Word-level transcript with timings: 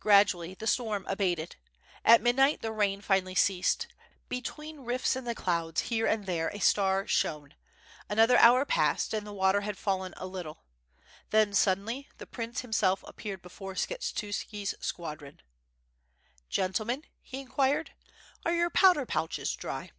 Gradually 0.00 0.54
the 0.54 0.66
storm 0.66 1.06
abated. 1.08 1.54
At 2.04 2.20
midnight 2.20 2.62
the 2.62 2.72
rain 2.72 3.00
finally 3.00 3.36
ceased. 3.36 3.86
Be 4.28 4.42
tween 4.42 4.80
rifts 4.80 5.14
in 5.14 5.22
the 5.22 5.36
clouds 5.36 5.82
here 5.82 6.04
and 6.04 6.26
there 6.26 6.48
a 6.48 6.58
star 6.58 7.06
shone. 7.06 7.54
Another 8.08 8.36
hour 8.38 8.64
passed, 8.64 9.14
and 9.14 9.24
the 9.24 9.32
water 9.32 9.60
had 9.60 9.78
fallen 9.78 10.14
a 10.16 10.26
little. 10.26 10.64
Then 11.30 11.52
sud 11.54 11.78
denly 11.78 12.08
the 12.18 12.26
prince 12.26 12.62
himself 12.62 13.04
appeared 13.06 13.40
before 13.40 13.74
Skshetuski's 13.74 14.74
squad 14.80 15.22
ron. 15.22 15.38
"Gentlemen," 16.48 17.04
he 17.20 17.38
inquired, 17.38 17.92
"are 18.44 18.54
your 18.56 18.70
powder 18.70 19.06
pouches 19.06 19.54
dry?'' 19.54 19.92